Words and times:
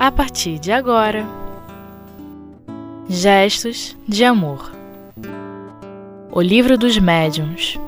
a 0.00 0.10
partir 0.10 0.58
de 0.58 0.72
agora. 0.72 1.26
Gestos 3.06 3.94
de 4.08 4.24
Amor 4.24 4.72
O 6.32 6.40
Livro 6.40 6.78
dos 6.78 6.96
Médiuns 6.96 7.78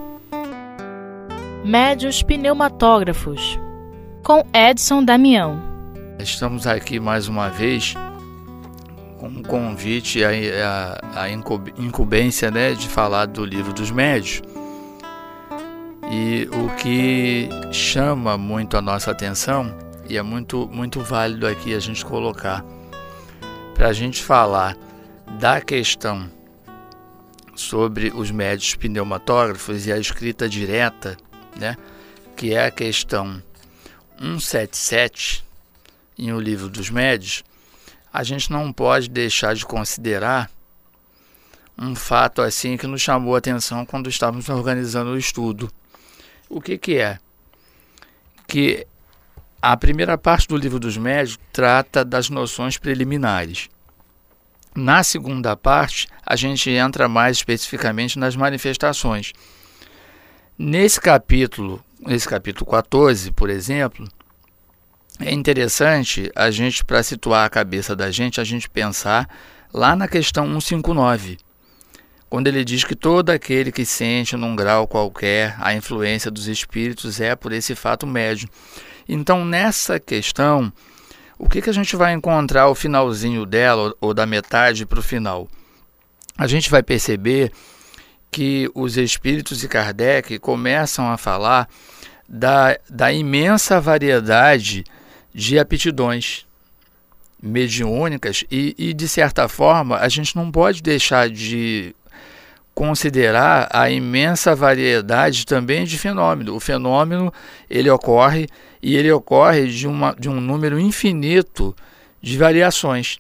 Médios 1.65 2.23
Pneumatógrafos 2.23 3.59
com 4.23 4.45
Edson 4.53 5.03
Damião. 5.03 5.59
Estamos 6.19 6.67
aqui 6.67 7.01
mais 7.01 7.29
uma 7.29 7.49
vez 7.49 7.95
com 9.17 9.29
um 9.29 9.43
convite 9.43 10.23
à, 10.23 11.31
incumbência 11.79 12.51
né, 12.51 12.75
de 12.75 12.89
falar 12.89 13.25
do 13.25 13.43
livro 13.43 13.73
dos 13.73 13.91
médios. 13.91 14.43
E 16.11 16.47
o 16.53 16.69
que 16.77 17.49
chama 17.73 18.37
muito 18.37 18.77
a 18.77 18.83
nossa 18.83 19.11
atenção, 19.11 19.75
e 20.13 20.19
é 20.19 20.23
muito, 20.23 20.69
muito 20.69 21.01
válido 21.01 21.47
aqui 21.47 21.75
a 21.75 21.81
gente 21.81 22.05
colocar, 22.05 22.63
para 23.75 23.89
a 23.89 23.93
gente 23.95 24.23
falar 24.23 24.77
da 25.41 25.59
questão 25.59 26.31
sobre 27.55 28.13
os 28.15 28.31
médios 28.31 28.75
pneumatógrafos 28.75 29.87
e 29.87 29.93
a 29.93 29.97
escrita 29.97 30.47
direta, 30.51 31.17
né, 31.59 31.79
que 32.37 32.53
é 32.53 32.67
a 32.67 32.71
questão 32.71 33.43
177 34.19 35.43
em 36.19 36.31
O 36.31 36.39
Livro 36.39 36.69
dos 36.69 36.91
Médios, 36.91 37.43
a 38.13 38.23
gente 38.23 38.53
não 38.53 38.71
pode 38.71 39.09
deixar 39.09 39.55
de 39.55 39.65
considerar 39.65 40.51
um 41.79 41.95
fato 41.95 42.43
assim 42.43 42.77
que 42.77 42.87
nos 42.87 43.01
chamou 43.01 43.35
a 43.35 43.39
atenção 43.39 43.87
quando 43.87 44.11
estávamos 44.11 44.51
organizando 44.51 45.13
o 45.13 45.19
estudo. 45.19 45.73
O 46.51 46.61
que, 46.61 46.77
que 46.77 46.99
é? 46.99 47.19
Que 48.47 48.87
a 49.63 49.77
primeira 49.77 50.19
parte 50.19 50.49
do 50.49 50.57
livro 50.57 50.81
dos 50.81 50.97
médios 50.97 51.39
trata 51.53 52.05
das 52.05 52.29
noções 52.29 52.77
preliminares. 52.77 53.69
Na 54.75 55.05
segunda 55.05 55.57
parte, 55.57 56.09
a 56.27 56.35
gente 56.35 56.69
entra 56.69 57.09
mais 57.09 57.37
especificamente 57.37 58.19
nas 58.19 58.35
manifestações. 58.35 59.33
Nesse 60.59 61.01
capítulo, 61.01 61.83
nesse 62.01 62.29
capítulo 62.29 62.69
14, 62.69 63.31
por 63.31 63.49
exemplo, 63.49 64.05
é 65.21 65.31
interessante 65.33 66.33
a 66.35 66.51
gente, 66.51 66.85
para 66.85 67.03
situar 67.03 67.47
a 67.47 67.51
cabeça 67.51 67.95
da 67.95 68.11
gente, 68.11 68.41
a 68.41 68.45
gente 68.45 68.69
pensar 68.69 69.29
lá 69.73 69.95
na 69.95 70.09
questão 70.09 70.47
159, 70.47 71.39
quando 72.29 72.49
ele 72.49 72.65
diz 72.65 72.83
que 72.83 72.97
todo 72.97 73.31
aquele 73.31 73.71
que 73.71 73.85
sente 73.85 74.37
num 74.37 74.57
grau 74.57 74.89
qualquer 74.89 75.55
a 75.61 75.73
influência 75.75 76.31
dos 76.31 76.49
espíritos 76.49 77.21
é 77.21 77.37
por 77.37 77.53
esse 77.53 77.75
fato 77.75 78.07
médio. 78.07 78.49
Então, 79.09 79.45
nessa 79.45 79.99
questão, 79.99 80.73
o 81.39 81.49
que, 81.49 81.61
que 81.61 81.71
a 81.71 81.75
gente 81.75 81.97
vai 81.97 82.13
encontrar 82.13 82.63
ao 82.63 82.75
finalzinho 82.75 83.45
dela, 83.45 83.95
ou 84.01 84.15
da 84.15 84.27
metade 84.27 84.87
para 84.87 85.01
o 85.01 85.03
final? 85.03 85.49
A 86.37 86.47
gente 86.47 86.71
vai 86.71 86.83
perceber 86.83 87.53
que 88.31 88.71
os 88.75 88.97
espíritos 88.97 89.63
e 89.63 89.69
Kardec 89.69 90.39
começam 90.39 91.11
a 91.11 91.19
falar 91.19 91.69
da, 92.29 92.79
da 92.89 93.13
imensa 93.13 93.81
variedade 93.81 94.85
de 95.35 95.59
aptidões 95.59 96.47
mediúnicas 97.43 98.45
e, 98.51 98.75
e, 98.79 98.95
de 98.95 99.09
certa 99.09 99.49
forma, 99.49 99.99
a 99.99 100.09
gente 100.09 100.37
não 100.37 100.51
pode 100.51 100.81
deixar 100.83 101.29
de 101.29 101.95
considerar 102.75 103.69
a 103.71 103.91
imensa 103.91 104.55
variedade 104.55 105.45
também 105.45 105.85
de 105.85 105.99
fenômeno. 105.99 106.55
O 106.55 106.61
fenômeno 106.61 107.33
ele 107.69 107.91
ocorre 107.91 108.49
e 108.83 108.97
ele 108.97 109.11
ocorre 109.13 109.69
de, 109.69 109.87
uma, 109.87 110.15
de 110.19 110.29
um 110.29 110.41
número 110.41 110.79
infinito 110.79 111.75
de 112.21 112.37
variações. 112.37 113.19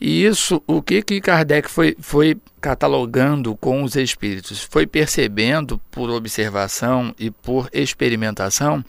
E 0.00 0.24
isso, 0.24 0.62
o 0.66 0.82
que, 0.82 1.02
que 1.02 1.20
Kardec 1.20 1.70
foi, 1.70 1.96
foi 2.00 2.36
catalogando 2.60 3.56
com 3.56 3.82
os 3.82 3.96
espíritos? 3.96 4.62
Foi 4.62 4.86
percebendo 4.86 5.78
por 5.90 6.10
observação 6.10 7.14
e 7.18 7.30
por 7.30 7.68
experimentação 7.72 8.84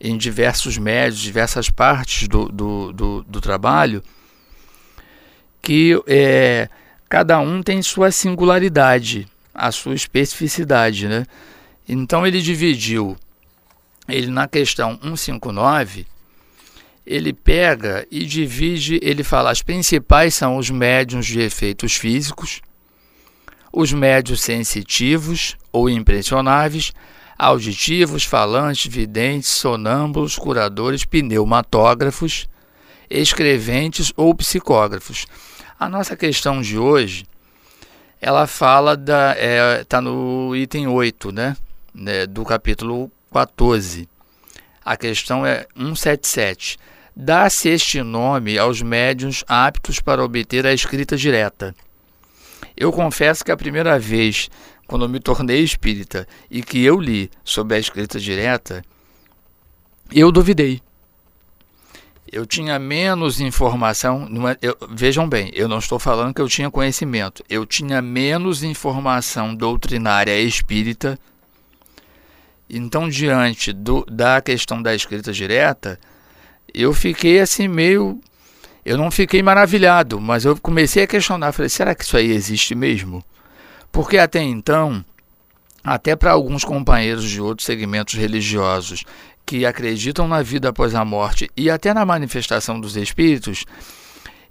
em 0.00 0.16
diversos 0.16 0.78
médios, 0.78 1.20
diversas 1.20 1.68
partes 1.68 2.26
do, 2.26 2.48
do, 2.48 2.92
do, 2.92 3.22
do 3.22 3.40
trabalho, 3.40 4.02
que 5.60 6.00
é, 6.06 6.70
cada 7.06 7.38
um 7.38 7.62
tem 7.62 7.82
sua 7.82 8.10
singularidade, 8.10 9.28
a 9.54 9.70
sua 9.70 9.94
especificidade. 9.94 11.06
Né? 11.06 11.26
Então 11.86 12.26
ele 12.26 12.40
dividiu, 12.40 13.14
ele 14.10 14.28
na 14.28 14.46
questão 14.48 14.98
159, 15.02 16.06
ele 17.06 17.32
pega 17.32 18.06
e 18.10 18.24
divide, 18.24 19.00
ele 19.02 19.24
fala, 19.24 19.50
as 19.50 19.62
principais 19.62 20.34
são 20.34 20.56
os 20.56 20.70
médiums 20.70 21.26
de 21.26 21.40
efeitos 21.40 21.96
físicos, 21.96 22.60
os 23.72 23.92
médios 23.92 24.40
sensitivos 24.40 25.56
ou 25.72 25.88
impressionáveis, 25.88 26.92
auditivos, 27.38 28.24
falantes, 28.24 28.92
videntes, 28.92 29.48
sonâmbulos, 29.48 30.36
curadores, 30.36 31.04
pneumatógrafos, 31.04 32.48
escreventes 33.08 34.12
ou 34.16 34.34
psicógrafos. 34.34 35.26
A 35.78 35.88
nossa 35.88 36.16
questão 36.16 36.60
de 36.60 36.78
hoje, 36.78 37.24
ela 38.20 38.46
fala 38.46 38.96
da 38.96 39.32
está 39.32 39.42
é, 39.42 39.84
tá 39.84 40.00
no 40.00 40.54
item 40.54 40.86
8, 40.86 41.32
né, 41.32 41.56
né, 41.94 42.26
do 42.26 42.44
capítulo 42.44 43.10
14. 43.32 44.08
A 44.84 44.96
questão 44.96 45.44
é 45.44 45.66
177. 45.76 46.78
Dá-se 47.14 47.68
este 47.68 48.02
nome 48.02 48.58
aos 48.58 48.80
médiuns 48.82 49.44
aptos 49.46 50.00
para 50.00 50.24
obter 50.24 50.66
a 50.66 50.72
escrita 50.72 51.16
direta. 51.16 51.74
Eu 52.76 52.92
confesso 52.92 53.44
que 53.44 53.52
a 53.52 53.56
primeira 53.56 53.98
vez 53.98 54.48
quando 54.90 55.08
me 55.08 55.20
tornei 55.20 55.62
espírita 55.62 56.26
e 56.50 56.64
que 56.64 56.84
eu 56.84 56.98
li 56.98 57.30
sobre 57.44 57.76
a 57.76 57.78
escrita 57.78 58.18
direta, 58.18 58.84
eu 60.10 60.32
duvidei. 60.32 60.82
Eu 62.26 62.44
tinha 62.44 62.76
menos 62.76 63.40
informação. 63.40 64.28
É, 64.50 64.58
eu, 64.60 64.76
vejam 64.90 65.28
bem, 65.28 65.48
eu 65.54 65.68
não 65.68 65.78
estou 65.78 66.00
falando 66.00 66.34
que 66.34 66.40
eu 66.40 66.48
tinha 66.48 66.68
conhecimento. 66.72 67.44
Eu 67.48 67.64
tinha 67.64 68.02
menos 68.02 68.64
informação 68.64 69.54
doutrinária 69.54 70.36
espírita. 70.40 71.16
Então, 72.72 73.08
diante 73.08 73.72
do, 73.72 74.04
da 74.04 74.40
questão 74.40 74.80
da 74.80 74.94
escrita 74.94 75.32
direta, 75.32 75.98
eu 76.72 76.94
fiquei 76.94 77.40
assim 77.40 77.66
meio. 77.66 78.20
Eu 78.84 78.96
não 78.96 79.10
fiquei 79.10 79.42
maravilhado, 79.42 80.20
mas 80.20 80.44
eu 80.44 80.56
comecei 80.56 81.02
a 81.02 81.06
questionar. 81.06 81.52
Falei, 81.52 81.68
será 81.68 81.94
que 81.94 82.04
isso 82.04 82.16
aí 82.16 82.30
existe 82.30 82.74
mesmo? 82.74 83.24
Porque 83.90 84.16
até 84.16 84.40
então, 84.40 85.04
até 85.82 86.14
para 86.14 86.30
alguns 86.30 86.64
companheiros 86.64 87.28
de 87.28 87.40
outros 87.40 87.66
segmentos 87.66 88.14
religiosos 88.14 89.04
que 89.44 89.66
acreditam 89.66 90.28
na 90.28 90.40
vida 90.42 90.68
após 90.68 90.94
a 90.94 91.04
morte 91.04 91.50
e 91.56 91.68
até 91.68 91.92
na 91.92 92.06
manifestação 92.06 92.80
dos 92.80 92.96
espíritos, 92.96 93.64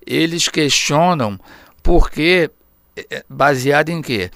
eles 0.05 0.49
questionam 0.49 1.39
porque, 1.81 2.51
é, 3.09 3.23
baseado 3.29 3.89
em 3.89 4.01
quê? 4.01 4.29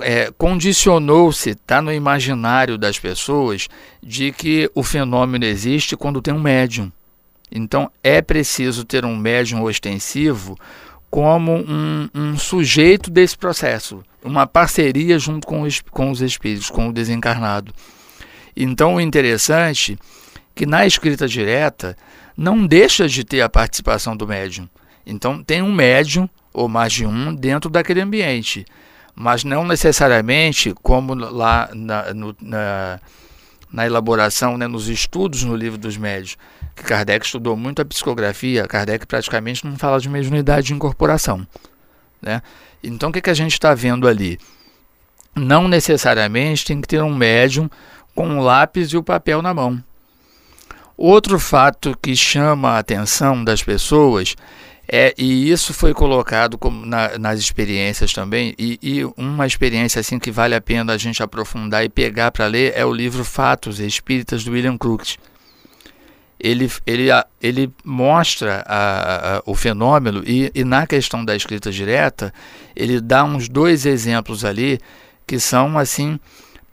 É, 0.00 0.32
condicionou-se, 0.38 1.50
está 1.50 1.82
no 1.82 1.92
imaginário 1.92 2.78
das 2.78 2.98
pessoas, 2.98 3.68
de 4.02 4.30
que 4.32 4.70
o 4.74 4.82
fenômeno 4.82 5.44
existe 5.44 5.96
quando 5.96 6.22
tem 6.22 6.32
um 6.32 6.40
médium. 6.40 6.92
Então 7.50 7.90
é 8.02 8.22
preciso 8.22 8.84
ter 8.84 9.04
um 9.04 9.16
médium 9.16 9.64
ostensivo 9.64 10.56
como 11.10 11.56
um, 11.56 12.08
um, 12.14 12.38
sujeito 12.38 13.10
desse 13.10 13.36
processo, 13.36 14.00
uma 14.22 14.46
parceria 14.46 15.18
junto 15.18 15.46
com 15.46 15.62
os, 15.62 15.80
com 15.80 16.10
os 16.10 16.20
espíritos, 16.20 16.70
com 16.70 16.88
o 16.88 16.92
desencarnado. 16.92 17.74
Então, 18.56 18.94
o 18.94 19.00
interessante 19.00 19.94
é 19.94 20.40
que 20.54 20.66
na 20.66 20.86
escrita 20.86 21.26
direta 21.26 21.96
não 22.36 22.64
deixa 22.64 23.08
de 23.08 23.24
ter 23.24 23.40
a 23.40 23.48
participação 23.48 24.16
do 24.16 24.26
médium. 24.26 24.68
Então, 25.04 25.42
tem 25.42 25.62
um 25.62 25.72
médium, 25.72 26.28
ou 26.52 26.68
mais 26.68 26.92
de 26.92 27.04
um, 27.04 27.34
dentro 27.34 27.68
daquele 27.68 28.00
ambiente, 28.00 28.64
mas 29.20 29.44
não 29.44 29.66
necessariamente 29.66 30.72
como 30.82 31.12
lá 31.12 31.68
na, 31.74 32.14
no, 32.14 32.34
na, 32.40 32.98
na 33.70 33.84
elaboração, 33.84 34.56
né, 34.56 34.66
nos 34.66 34.88
estudos 34.88 35.44
no 35.44 35.54
livro 35.54 35.76
dos 35.76 35.98
médios 35.98 36.38
que 36.74 36.82
Kardec 36.82 37.26
estudou 37.26 37.54
muito 37.54 37.82
a 37.82 37.84
psicografia, 37.84 38.66
Kardec 38.66 39.06
praticamente 39.06 39.66
não 39.66 39.76
fala 39.76 40.00
de 40.00 40.08
mediunidade 40.08 40.68
de 40.68 40.72
incorporação. 40.72 41.46
Né? 42.22 42.40
Então 42.82 43.10
o 43.10 43.12
que, 43.12 43.20
que 43.20 43.28
a 43.28 43.34
gente 43.34 43.52
está 43.52 43.74
vendo 43.74 44.08
ali? 44.08 44.38
Não 45.36 45.68
necessariamente 45.68 46.64
tem 46.64 46.80
que 46.80 46.88
ter 46.88 47.02
um 47.02 47.14
médium 47.14 47.68
com 48.14 48.26
um 48.26 48.40
lápis 48.40 48.88
e 48.88 48.96
o 48.96 49.02
papel 49.02 49.42
na 49.42 49.52
mão. 49.52 49.84
Outro 50.96 51.38
fato 51.38 51.94
que 52.00 52.16
chama 52.16 52.70
a 52.70 52.78
atenção 52.78 53.44
das 53.44 53.62
pessoas 53.62 54.34
é, 54.92 55.14
e 55.16 55.48
isso 55.48 55.72
foi 55.72 55.94
colocado 55.94 56.58
como 56.58 56.84
na, 56.84 57.16
nas 57.16 57.38
experiências 57.38 58.12
também, 58.12 58.54
e, 58.58 58.76
e, 58.82 59.04
uma 59.16 59.46
experiência 59.46 60.00
assim 60.00 60.18
que 60.18 60.32
vale 60.32 60.52
a 60.52 60.60
pena 60.60 60.92
a 60.92 60.98
gente 60.98 61.22
aprofundar 61.22 61.84
e 61.84 61.88
pegar 61.88 62.32
para 62.32 62.46
ler 62.46 62.72
é 62.74 62.84
o 62.84 62.92
livro 62.92 63.24
Fatos 63.24 63.78
Espíritas 63.78 64.42
do 64.42 64.50
William 64.50 64.76
Crookes. 64.76 65.16
ele, 66.40 66.68
ele, 66.84 67.08
ele 67.40 67.72
mostra 67.84 68.64
a, 68.66 69.36
a, 69.36 69.42
o 69.46 69.54
fenômeno 69.54 70.24
e, 70.26 70.50
e, 70.52 70.64
na 70.64 70.84
questão 70.88 71.24
da 71.24 71.36
escrita 71.36 71.70
direta, 71.70 72.34
ele 72.74 73.00
dá 73.00 73.22
uns 73.22 73.48
dois 73.48 73.86
exemplos 73.86 74.44
ali 74.44 74.80
que 75.24 75.38
são 75.38 75.78
assim 75.78 76.18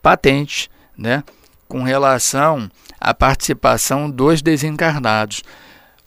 patentes, 0.01 0.69
né, 0.97 1.23
com 1.67 1.83
relação 1.83 2.67
à 2.99 3.13
participação 3.13 4.09
dos 4.09 4.41
desencarnados. 4.41 5.43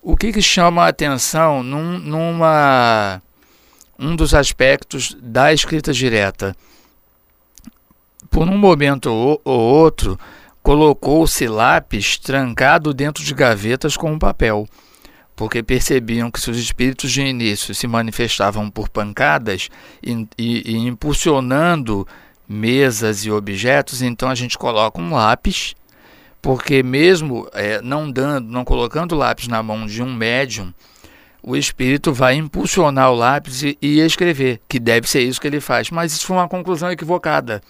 O 0.02 0.16
que, 0.16 0.32
que 0.32 0.40
chama 0.40 0.84
a 0.84 0.88
atenção 0.88 1.62
num, 1.62 1.98
numa 1.98 3.20
um 3.98 4.16
dos 4.16 4.32
aspectos 4.32 5.14
da 5.20 5.52
escrita 5.52 5.92
direta? 5.92 6.56
Por 8.30 8.48
um 8.48 8.56
momento 8.56 9.12
ou, 9.12 9.40
ou 9.44 9.60
outro, 9.60 10.18
colocou-se 10.62 11.46
lápis 11.46 12.16
trancado 12.16 12.94
dentro 12.94 13.22
de 13.22 13.34
gavetas 13.34 13.94
com 13.94 14.12
um 14.12 14.18
papel, 14.18 14.66
porque 15.36 15.62
percebiam 15.62 16.30
que 16.30 16.40
se 16.40 16.50
os 16.50 16.58
espíritos 16.58 17.12
de 17.12 17.20
início 17.20 17.74
se 17.74 17.86
manifestavam 17.86 18.70
por 18.70 18.88
pancadas 18.88 19.68
e, 20.02 20.26
e, 20.38 20.72
e 20.72 20.76
impulsionando 20.78 22.08
mesas 22.48 23.26
e 23.26 23.30
objetos, 23.30 24.00
então 24.00 24.30
a 24.30 24.34
gente 24.34 24.56
coloca 24.56 24.98
um 24.98 25.12
lápis, 25.12 25.74
porque 26.42 26.82
mesmo 26.82 27.48
é, 27.52 27.80
não 27.82 28.10
dando, 28.10 28.50
não 28.50 28.64
colocando 28.64 29.12
o 29.12 29.18
lápis 29.18 29.48
na 29.48 29.62
mão 29.62 29.86
de 29.86 30.02
um 30.02 30.12
médium, 30.12 30.72
o 31.42 31.56
espírito 31.56 32.12
vai 32.12 32.34
impulsionar 32.34 33.10
o 33.10 33.14
lápis 33.14 33.62
e, 33.62 33.78
e 33.80 34.00
escrever, 34.00 34.60
que 34.68 34.78
deve 34.78 35.08
ser 35.08 35.22
isso 35.22 35.40
que 35.40 35.46
ele 35.46 35.60
faz. 35.60 35.90
Mas 35.90 36.12
isso 36.12 36.26
foi 36.26 36.36
uma 36.36 36.48
conclusão 36.48 36.90
equivocada. 36.90 37.62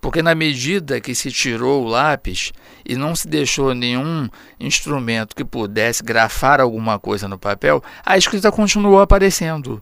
Porque 0.00 0.22
na 0.22 0.34
medida 0.34 1.00
que 1.00 1.14
se 1.14 1.30
tirou 1.30 1.84
o 1.84 1.88
lápis 1.88 2.52
e 2.86 2.94
não 2.94 3.16
se 3.16 3.26
deixou 3.26 3.74
nenhum 3.74 4.28
instrumento 4.60 5.34
que 5.34 5.44
pudesse 5.44 6.04
grafar 6.04 6.60
alguma 6.60 6.98
coisa 6.98 7.26
no 7.26 7.38
papel, 7.38 7.82
a 8.04 8.16
escrita 8.16 8.52
continuou 8.52 9.00
aparecendo. 9.00 9.80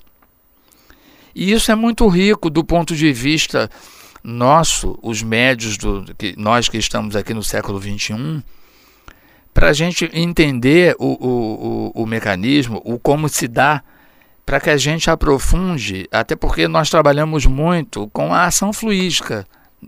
E 1.34 1.52
isso 1.52 1.70
é 1.70 1.74
muito 1.74 2.08
rico 2.08 2.48
do 2.48 2.64
ponto 2.64 2.96
de 2.96 3.12
vista 3.12 3.70
nosso, 4.26 4.98
os 5.02 5.22
médios, 5.22 5.78
do, 5.78 6.04
que, 6.18 6.34
nós 6.36 6.68
que 6.68 6.76
estamos 6.76 7.14
aqui 7.14 7.32
no 7.32 7.44
século 7.44 7.80
XXI, 7.80 8.42
para 9.54 9.70
a 9.70 9.72
gente 9.72 10.10
entender 10.12 10.96
o, 10.98 11.06
o, 11.06 11.92
o, 11.96 12.02
o 12.02 12.06
mecanismo, 12.06 12.82
o 12.84 12.98
como 12.98 13.28
se 13.28 13.46
dá, 13.46 13.82
para 14.44 14.60
que 14.60 14.70
a 14.70 14.76
gente 14.76 15.08
aprofunde, 15.08 16.08
até 16.10 16.34
porque 16.34 16.68
nós 16.68 16.90
trabalhamos 16.90 17.46
muito 17.46 18.08
com 18.08 18.34
a 18.34 18.44
ação 18.44 18.72
fluídica 18.72 19.46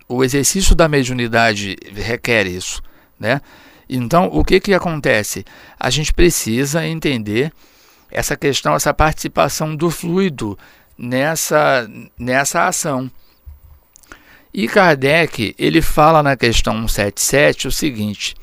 o 0.09 0.23
exercício 0.23 0.75
da 0.75 0.89
mediunidade 0.89 1.77
requer 1.95 2.47
isso, 2.47 2.83
né? 3.19 3.41
Então, 3.89 4.27
o 4.27 4.45
que 4.45 4.61
que 4.61 4.75
acontece? 4.75 5.45
A 5.81 5.89
gente 5.91 6.13
precisa 6.13 6.87
entender 6.87 7.53
essa 8.11 8.37
questão, 8.37 8.75
essa 8.75 8.93
participação 8.93 9.75
do 9.75 9.91
fluido 9.91 10.59
nessa 10.97 11.89
nessa 12.19 12.67
ação. 12.67 13.11
E 14.59 14.67
Kardec, 14.67 15.55
ele 15.57 15.81
fala 15.81 16.21
na 16.21 16.37
questão 16.37 16.75
177 16.89 17.69
o 17.69 17.71
seguinte: 17.71 18.35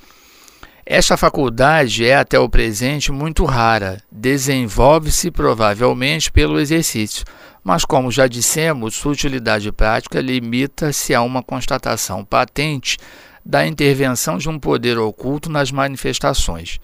esta 0.86 1.18
faculdade 1.18 2.06
é 2.06 2.16
até 2.16 2.40
o 2.40 2.48
presente 2.48 3.12
muito 3.12 3.44
rara, 3.44 4.02
desenvolve-se 4.10 5.30
provavelmente 5.30 6.32
pelo 6.32 6.58
exercício 6.58 7.26
mas, 7.66 7.84
como 7.84 8.12
já 8.12 8.28
dissemos, 8.28 8.94
sua 8.94 9.14
utilidade 9.14 9.72
prática 9.72 10.22
limita-se 10.22 11.16
a 11.16 11.22
uma 11.24 11.42
constatação 11.42 12.24
patente 12.24 12.98
da 13.44 13.66
intervenção 13.66 14.38
de 14.38 14.48
um 14.48 14.60
poder 14.60 15.00
oculto 15.00 15.50
nas 15.50 15.72
manifestações. 15.72 16.80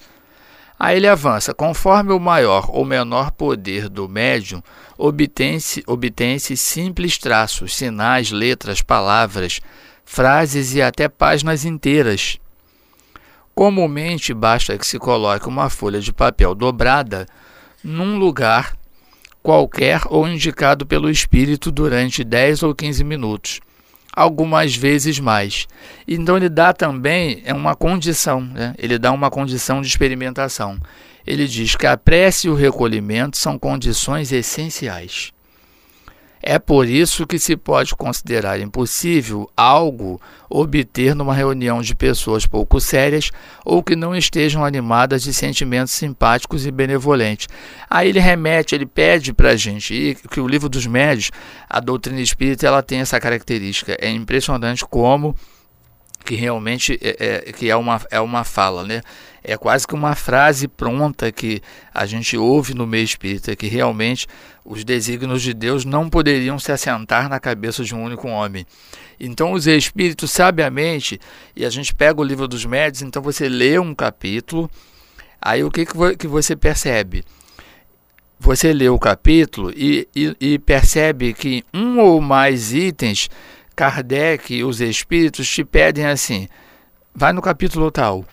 Aí 0.83 0.97
ele 0.97 1.07
avança: 1.07 1.53
conforme 1.53 2.11
o 2.11 2.19
maior 2.19 2.67
ou 2.71 2.83
menor 2.83 3.29
poder 3.29 3.87
do 3.87 4.09
médium, 4.09 4.63
obtém-se 4.97 5.83
obtém 5.85 6.39
simples 6.39 7.19
traços, 7.19 7.75
sinais, 7.75 8.31
letras, 8.31 8.81
palavras, 8.81 9.61
frases 10.03 10.73
e 10.73 10.81
até 10.81 11.07
páginas 11.07 11.65
inteiras. 11.65 12.39
Comumente 13.53 14.33
basta 14.33 14.75
que 14.75 14.87
se 14.87 14.97
coloque 14.97 15.47
uma 15.47 15.69
folha 15.69 15.99
de 15.99 16.11
papel 16.11 16.55
dobrada 16.55 17.27
num 17.83 18.17
lugar 18.17 18.75
qualquer 19.43 20.01
ou 20.07 20.27
indicado 20.27 20.83
pelo 20.83 21.11
espírito 21.11 21.71
durante 21.71 22.23
10 22.23 22.63
ou 22.63 22.73
15 22.73 23.03
minutos, 23.03 23.59
algumas 24.15 24.75
vezes 24.75 25.19
mais. 25.19 25.67
Então 26.07 26.37
ele 26.37 26.49
dá 26.49 26.73
também 26.73 27.41
é 27.45 27.53
uma 27.53 27.75
condição, 27.75 28.41
né? 28.41 28.73
ele 28.77 28.97
dá 28.97 29.11
uma 29.11 29.29
condição 29.29 29.81
de 29.81 29.87
experimentação. 29.87 30.77
Ele 31.25 31.47
diz 31.47 31.75
que 31.75 31.85
a 31.85 31.95
prece 31.95 32.47
e 32.47 32.49
o 32.49 32.55
recolhimento 32.55 33.37
são 33.37 33.57
condições 33.57 34.31
essenciais. 34.31 35.31
É 36.43 36.57
por 36.57 36.87
isso 36.87 37.27
que 37.27 37.37
se 37.37 37.55
pode 37.55 37.95
considerar 37.95 38.59
impossível 38.59 39.49
algo 39.55 40.19
obter 40.49 41.15
numa 41.15 41.33
reunião 41.33 41.81
de 41.81 41.95
pessoas 41.95 42.47
pouco 42.47 42.79
sérias 42.79 43.31
ou 43.63 43.83
que 43.83 43.95
não 43.95 44.15
estejam 44.15 44.65
animadas 44.65 45.21
de 45.23 45.33
sentimentos 45.33 45.93
simpáticos 45.93 46.65
e 46.65 46.71
benevolentes. 46.71 47.47
Aí 47.89 48.09
ele 48.09 48.19
remete, 48.19 48.73
ele 48.73 48.85
pede 48.85 49.33
para 49.33 49.51
a 49.51 49.55
gente, 49.55 50.17
que 50.29 50.41
o 50.41 50.47
livro 50.47 50.67
dos 50.67 50.87
médios, 50.87 51.31
a 51.69 51.79
doutrina 51.79 52.19
espírita, 52.19 52.65
ela 52.65 52.81
tem 52.81 52.99
essa 52.99 53.19
característica. 53.19 53.95
É 53.99 54.09
impressionante 54.09 54.83
como 54.85 55.35
que 56.23 56.35
realmente 56.35 56.97
é, 57.01 57.45
é, 57.47 57.51
que 57.51 57.69
é 57.69 57.75
uma, 57.75 58.01
é 58.09 58.19
uma 58.19 58.43
fala, 58.43 58.83
né? 58.83 59.01
É 59.43 59.57
quase 59.57 59.87
que 59.87 59.95
uma 59.95 60.13
frase 60.13 60.67
pronta 60.67 61.31
que 61.31 61.61
a 61.93 62.05
gente 62.05 62.37
ouve 62.37 62.75
no 62.75 62.85
meio 62.85 63.03
espírita, 63.03 63.55
que 63.55 63.67
realmente 63.67 64.27
os 64.63 64.83
desígnios 64.83 65.41
de 65.41 65.53
Deus 65.53 65.83
não 65.83 66.09
poderiam 66.09 66.59
se 66.59 66.71
assentar 66.71 67.27
na 67.27 67.39
cabeça 67.39 67.83
de 67.83 67.95
um 67.95 68.03
único 68.03 68.27
homem. 68.27 68.65
Então 69.19 69.51
os 69.53 69.65
espíritos 69.65 70.31
sabiamente, 70.31 71.19
e 71.55 71.65
a 71.65 71.69
gente 71.69 71.93
pega 71.93 72.21
o 72.21 72.23
livro 72.23 72.47
dos 72.47 72.65
médios, 72.65 73.01
então 73.01 73.21
você 73.21 73.49
lê 73.49 73.79
um 73.79 73.95
capítulo, 73.95 74.69
aí 75.41 75.63
o 75.63 75.71
que, 75.71 75.85
que 76.17 76.27
você 76.27 76.55
percebe? 76.55 77.23
Você 78.39 78.73
lê 78.73 78.89
o 78.89 78.97
capítulo 78.97 79.71
e, 79.75 80.07
e, 80.15 80.35
e 80.39 80.59
percebe 80.59 81.33
que 81.33 81.63
um 81.73 81.99
ou 81.99 82.19
mais 82.19 82.73
itens 82.73 83.29
Kardec 83.81 84.53
e 84.53 84.63
os 84.63 84.79
espíritos 84.79 85.49
te 85.49 85.63
pedem 85.63 86.05
assim: 86.05 86.47
vai 87.15 87.33
no 87.33 87.41
capítulo 87.41 87.89
tal, 87.89 88.23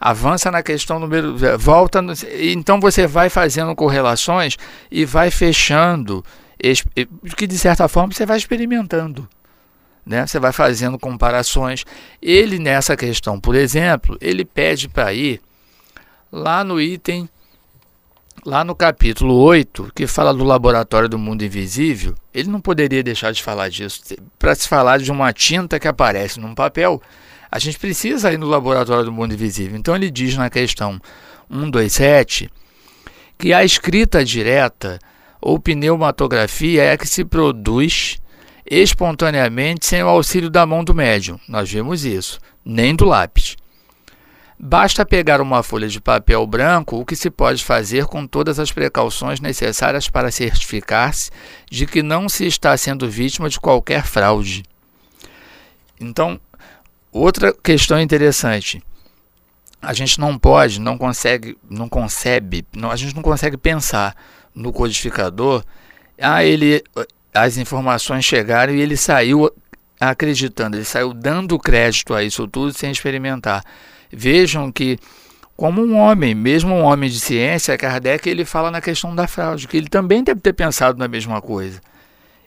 avança 0.00 0.50
na 0.50 0.62
questão 0.62 0.98
número. 0.98 1.36
volta. 1.58 2.00
No, 2.00 2.14
então 2.40 2.80
você 2.80 3.06
vai 3.06 3.28
fazendo 3.28 3.76
correlações 3.76 4.56
e 4.90 5.04
vai 5.04 5.30
fechando, 5.30 6.24
que 7.36 7.46
de 7.46 7.58
certa 7.58 7.86
forma 7.86 8.14
você 8.14 8.24
vai 8.24 8.38
experimentando. 8.38 9.28
Né? 10.06 10.26
Você 10.26 10.40
vai 10.40 10.52
fazendo 10.52 10.98
comparações. 10.98 11.84
Ele, 12.20 12.58
nessa 12.58 12.96
questão, 12.96 13.38
por 13.38 13.54
exemplo, 13.54 14.16
ele 14.22 14.42
pede 14.42 14.88
para 14.88 15.12
ir 15.12 15.38
lá 16.32 16.64
no 16.64 16.80
item 16.80 17.28
lá 18.44 18.64
no 18.64 18.74
capítulo 18.74 19.34
8, 19.36 19.92
que 19.94 20.06
fala 20.06 20.34
do 20.34 20.44
laboratório 20.44 21.08
do 21.08 21.18
mundo 21.18 21.44
invisível, 21.44 22.14
ele 22.34 22.48
não 22.48 22.60
poderia 22.60 23.02
deixar 23.02 23.32
de 23.32 23.42
falar 23.42 23.68
disso. 23.68 24.02
Para 24.38 24.54
se 24.54 24.68
falar 24.68 24.98
de 24.98 25.10
uma 25.10 25.32
tinta 25.32 25.78
que 25.78 25.88
aparece 25.88 26.40
num 26.40 26.54
papel, 26.54 27.00
a 27.50 27.58
gente 27.58 27.78
precisa 27.78 28.32
ir 28.32 28.38
no 28.38 28.46
laboratório 28.46 29.04
do 29.04 29.12
mundo 29.12 29.32
invisível. 29.32 29.76
Então 29.76 29.94
ele 29.94 30.10
diz 30.10 30.36
na 30.36 30.50
questão 30.50 31.00
127 31.50 32.50
que 33.38 33.52
a 33.52 33.64
escrita 33.64 34.24
direta 34.24 34.98
ou 35.40 35.58
pneumatografia 35.58 36.84
é 36.84 36.92
a 36.92 36.98
que 36.98 37.08
se 37.08 37.24
produz 37.24 38.18
espontaneamente 38.64 39.86
sem 39.86 40.02
o 40.02 40.08
auxílio 40.08 40.48
da 40.48 40.64
mão 40.64 40.82
do 40.82 40.94
médium. 40.94 41.38
Nós 41.48 41.70
vimos 41.70 42.04
isso, 42.04 42.38
nem 42.64 42.94
do 42.94 43.04
lápis. 43.04 43.56
Basta 44.64 45.04
pegar 45.04 45.40
uma 45.40 45.60
folha 45.60 45.88
de 45.88 46.00
papel 46.00 46.46
branco, 46.46 46.96
o 46.96 47.04
que 47.04 47.16
se 47.16 47.28
pode 47.28 47.64
fazer 47.64 48.06
com 48.06 48.24
todas 48.24 48.60
as 48.60 48.70
precauções 48.70 49.40
necessárias 49.40 50.08
para 50.08 50.30
certificar-se 50.30 51.32
de 51.68 51.84
que 51.84 52.00
não 52.00 52.28
se 52.28 52.46
está 52.46 52.76
sendo 52.76 53.10
vítima 53.10 53.48
de 53.48 53.58
qualquer 53.58 54.04
fraude. 54.04 54.62
Então, 56.00 56.40
outra 57.10 57.52
questão 57.52 58.00
interessante. 58.00 58.80
A 59.82 59.92
gente 59.92 60.20
não 60.20 60.38
pode, 60.38 60.80
não 60.80 60.96
consegue, 60.96 61.58
não 61.68 61.88
concebe, 61.88 62.64
não, 62.72 62.92
a 62.92 62.94
gente 62.94 63.16
não 63.16 63.22
consegue 63.22 63.56
pensar 63.56 64.14
no 64.54 64.72
codificador. 64.72 65.64
Ah, 66.20 66.44
ele, 66.44 66.84
as 67.34 67.56
informações 67.56 68.24
chegaram 68.24 68.72
e 68.72 68.80
ele 68.80 68.96
saiu 68.96 69.52
acreditando, 69.98 70.76
ele 70.76 70.84
saiu 70.84 71.12
dando 71.12 71.58
crédito 71.58 72.14
a 72.14 72.22
isso 72.22 72.46
tudo 72.46 72.72
sem 72.72 72.92
experimentar. 72.92 73.64
Vejam 74.12 74.70
que, 74.70 74.98
como 75.56 75.82
um 75.82 75.96
homem, 75.96 76.34
mesmo 76.34 76.74
um 76.74 76.82
homem 76.82 77.08
de 77.08 77.18
ciência, 77.18 77.78
Kardec 77.78 78.28
ele 78.28 78.44
fala 78.44 78.70
na 78.70 78.80
questão 78.80 79.14
da 79.14 79.26
fraude, 79.26 79.66
que 79.66 79.76
ele 79.76 79.88
também 79.88 80.22
deve 80.22 80.40
ter 80.40 80.52
pensado 80.52 80.98
na 80.98 81.08
mesma 81.08 81.40
coisa. 81.40 81.80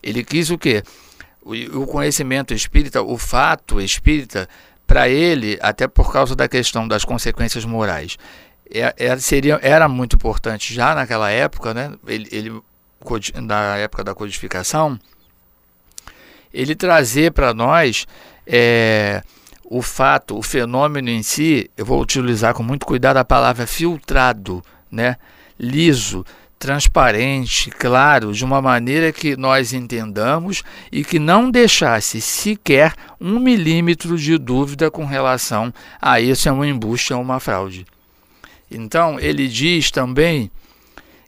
Ele 0.04 0.24
quis 0.24 0.52
o 0.52 0.58
quê? 0.58 0.84
O, 1.42 1.86
conhecimento 1.86 2.54
espírita, 2.54 3.02
o 3.02 3.18
fato 3.18 3.80
espírita, 3.80 4.48
para 4.86 5.10
ele, 5.10 5.58
até 5.62 5.88
por 5.88 6.12
causa 6.12 6.36
da 6.36 6.48
questão 6.48 6.88
das 6.88 7.04
consequências 7.06 7.66
morais, 7.66 8.18
era, 8.72 8.96
é, 8.98 9.08
é, 9.08 9.18
seria, 9.18 9.60
era 9.62 9.88
muito 9.88 10.16
importante 10.16 10.74
já 10.74 10.96
naquela 10.96 11.30
época, 11.30 11.74
né? 11.74 11.94
ele, 12.08 12.28
ele 12.32 12.62
na 13.44 13.78
época 13.78 14.04
da 14.04 14.16
codificação, 14.16 15.00
ele 16.54 16.76
trazer 16.76 17.32
para 17.32 17.54
nós 17.54 18.08
é, 18.48 19.22
o 19.78 19.82
fato, 19.82 20.38
o 20.38 20.42
fenômeno 20.42 21.10
em 21.10 21.22
si, 21.22 21.70
eu 21.76 21.86
vou 21.86 22.02
utilizar 22.02 22.54
com 22.54 22.64
muito 22.64 22.86
cuidado 22.86 23.18
a 23.18 23.26
palavra 23.26 23.68
filtrado, 23.68 24.64
né? 24.90 25.18
liso, 25.60 26.26
transparente, 26.58 27.70
claro, 27.72 28.32
de 28.32 28.46
uma 28.46 28.62
maneira 28.62 29.12
que 29.12 29.36
nós 29.36 29.74
entendamos 29.74 30.64
e 30.90 31.04
que 31.04 31.20
não 31.20 31.52
deixasse 31.52 32.22
sequer 32.22 32.94
um 33.20 33.38
milímetro 33.38 34.18
de 34.18 34.38
dúvida 34.38 34.90
com 34.90 35.04
relação 35.04 35.74
a 36.02 36.22
isso 36.22 36.48
é 36.48 36.54
um 36.54 36.64
embuste, 36.64 37.12
é 37.12 37.16
uma 37.18 37.42
fraude. 37.42 37.86
Então, 38.72 39.20
ele 39.20 39.46
diz 39.46 39.92
também 39.92 40.50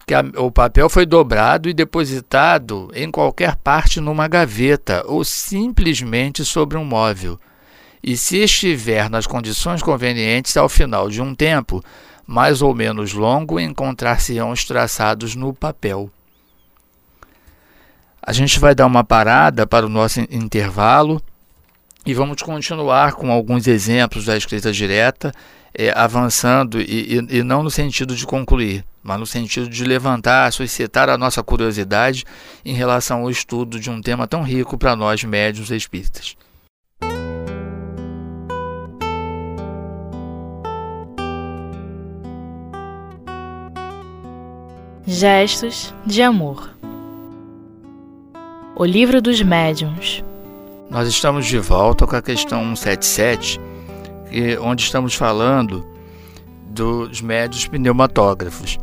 que 0.05 0.13
a, 0.15 0.23
o 0.37 0.49
papel 0.49 0.87
foi 0.87 1.05
dobrado 1.05 1.67
e 1.67 1.73
depositado 1.73 2.89
em 2.93 3.11
qualquer 3.11 3.57
parte 3.57 3.99
numa 3.99 4.29
gaveta 4.29 5.03
ou 5.05 5.25
simplesmente 5.25 6.45
sobre 6.45 6.77
um 6.77 6.85
móvel. 6.85 7.37
E 8.07 8.15
se 8.15 8.37
estiver 8.37 9.09
nas 9.09 9.27
condições 9.27 9.83
convenientes, 9.83 10.55
ao 10.55 10.69
final 10.69 11.09
de 11.09 11.21
um 11.21 11.35
tempo, 11.35 11.83
mais 12.25 12.61
ou 12.61 12.73
menos 12.73 13.11
longo, 13.11 13.59
encontrar-se-ão 13.59 14.51
os 14.51 14.63
traçados 14.63 15.35
no 15.35 15.53
papel. 15.53 16.09
A 18.21 18.31
gente 18.31 18.61
vai 18.61 18.73
dar 18.73 18.85
uma 18.85 19.03
parada 19.03 19.67
para 19.67 19.85
o 19.85 19.89
nosso 19.89 20.21
intervalo 20.31 21.21
e 22.05 22.13
vamos 22.13 22.41
continuar 22.41 23.11
com 23.11 23.29
alguns 23.29 23.67
exemplos 23.67 24.23
da 24.23 24.37
escrita 24.37 24.71
direta, 24.71 25.33
é, 25.73 25.91
avançando 25.93 26.79
e, 26.79 27.17
e, 27.17 27.39
e 27.39 27.43
não 27.43 27.61
no 27.61 27.69
sentido 27.69 28.15
de 28.15 28.25
concluir, 28.25 28.85
mas 29.03 29.19
no 29.19 29.25
sentido 29.25 29.67
de 29.67 29.83
levantar, 29.83 30.53
suscitar 30.53 31.09
a 31.09 31.17
nossa 31.17 31.43
curiosidade 31.43 32.23
em 32.63 32.73
relação 32.73 33.23
ao 33.23 33.29
estudo 33.29 33.77
de 33.77 33.89
um 33.89 34.01
tema 34.01 34.25
tão 34.25 34.43
rico 34.43 34.77
para 34.77 34.95
nós 34.95 35.21
médios 35.25 35.71
espíritas. 35.71 36.37
Gestos 45.09 45.95
de 46.05 46.21
Amor. 46.21 46.69
O 48.75 48.83
Livro 48.83 49.21
dos 49.21 49.41
Médiuns. 49.41 50.21
Nós 50.89 51.07
estamos 51.07 51.45
de 51.45 51.57
volta 51.59 52.05
com 52.05 52.13
a 52.13 52.21
questão 52.21 52.75
177, 52.75 53.57
onde 54.59 54.83
estamos 54.83 55.15
falando 55.15 55.87
dos 56.69 57.21
médios 57.21 57.65
pneumatógrafos. 57.65 58.77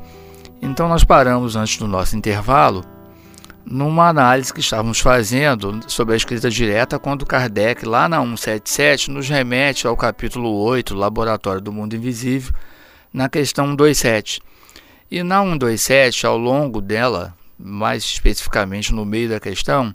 Então 0.63 0.89
nós 0.89 1.05
paramos 1.05 1.57
antes 1.57 1.77
do 1.77 1.87
nosso 1.87 2.17
intervalo 2.17 2.83
numa 3.63 4.09
análise 4.09 4.51
que 4.51 4.61
estávamos 4.61 5.01
fazendo 5.01 5.79
sobre 5.89 6.15
a 6.15 6.17
escrita 6.17 6.49
direta 6.49 6.99
quando 6.99 7.27
Kardec, 7.27 7.85
lá 7.85 8.09
na 8.09 8.23
177, 8.23 9.11
nos 9.11 9.29
remete 9.29 9.87
ao 9.87 9.95
capítulo 9.95 10.55
8, 10.55 10.95
Laboratório 10.95 11.61
do 11.61 11.71
Mundo 11.71 11.95
Invisível, 11.95 12.55
na 13.13 13.29
questão 13.29 13.67
127 13.67 14.41
e 15.11 15.23
na 15.23 15.43
127, 15.43 16.27
ao 16.27 16.39
longo 16.39 16.81
dela, 16.81 17.35
mais 17.59 18.05
especificamente 18.05 18.93
no 18.93 19.05
meio 19.05 19.29
da 19.29 19.41
questão, 19.41 19.95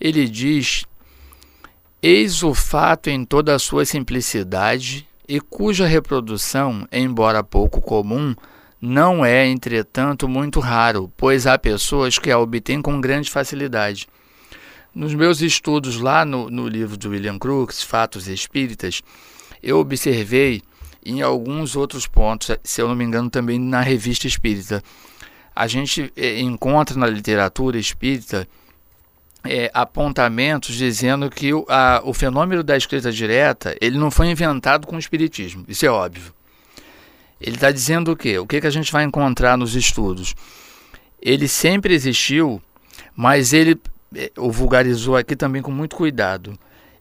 ele 0.00 0.28
diz: 0.28 0.84
Eis 2.02 2.42
o 2.42 2.54
fato 2.54 3.10
em 3.10 3.24
toda 3.24 3.54
a 3.54 3.58
sua 3.58 3.84
simplicidade, 3.84 5.06
e 5.28 5.40
cuja 5.40 5.86
reprodução, 5.86 6.88
embora 6.90 7.44
pouco 7.44 7.80
comum, 7.80 8.34
não 8.80 9.24
é, 9.24 9.46
entretanto, 9.46 10.28
muito 10.28 10.60
raro, 10.60 11.12
pois 11.16 11.46
há 11.46 11.58
pessoas 11.58 12.18
que 12.18 12.30
a 12.30 12.38
obtêm 12.38 12.80
com 12.80 13.00
grande 13.00 13.30
facilidade. 13.30 14.08
Nos 14.94 15.14
meus 15.14 15.42
estudos 15.42 15.98
lá 15.98 16.24
no, 16.24 16.48
no 16.48 16.66
livro 16.66 16.96
de 16.96 17.08
William 17.08 17.38
Crookes, 17.38 17.82
Fatos 17.82 18.26
Espíritas, 18.26 19.02
eu 19.62 19.78
observei 19.78 20.62
em 21.04 21.22
alguns 21.22 21.76
outros 21.76 22.06
pontos, 22.06 22.50
se 22.62 22.80
eu 22.80 22.88
não 22.88 22.94
me 22.94 23.04
engano, 23.04 23.30
também 23.30 23.58
na 23.58 23.80
revista 23.80 24.26
espírita. 24.26 24.82
A 25.54 25.66
gente 25.66 26.12
é, 26.16 26.40
encontra 26.40 26.98
na 26.98 27.06
literatura 27.06 27.78
espírita 27.78 28.46
é, 29.44 29.70
apontamentos 29.72 30.74
dizendo 30.74 31.30
que 31.30 31.52
o, 31.52 31.64
a, 31.68 32.00
o 32.04 32.12
fenômeno 32.12 32.62
da 32.62 32.76
escrita 32.76 33.10
direta 33.10 33.76
ele 33.80 33.98
não 33.98 34.10
foi 34.10 34.28
inventado 34.28 34.86
com 34.86 34.96
o 34.96 34.98
espiritismo, 34.98 35.64
isso 35.68 35.86
é 35.86 35.90
óbvio. 35.90 36.32
Ele 37.40 37.54
está 37.54 37.70
dizendo 37.70 38.12
o 38.12 38.16
quê? 38.16 38.38
O 38.38 38.46
que, 38.46 38.60
que 38.60 38.66
a 38.66 38.70
gente 38.70 38.90
vai 38.90 39.04
encontrar 39.04 39.56
nos 39.56 39.76
estudos? 39.76 40.34
Ele 41.22 41.46
sempre 41.46 41.94
existiu, 41.94 42.60
mas 43.14 43.52
ele 43.52 43.80
é, 44.14 44.30
o 44.36 44.50
vulgarizou 44.50 45.16
aqui 45.16 45.36
também 45.36 45.62
com 45.62 45.70
muito 45.70 45.94
cuidado 45.96 46.58